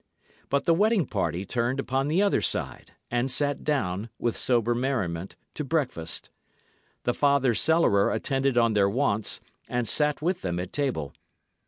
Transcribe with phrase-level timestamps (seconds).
[0.49, 5.35] But the wedding party turned upon the other side, and sat down, with sober merriment,
[5.53, 6.31] to breakfast.
[7.03, 11.13] The father cellarer attended on their wants, and sat with them at table.